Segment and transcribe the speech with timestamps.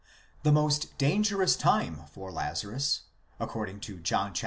[0.41, 3.01] The most dangerous time for Lazarus
[3.39, 4.39] according to John xii.